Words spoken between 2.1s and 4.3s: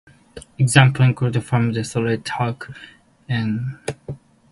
talc, and magnesium carbonate.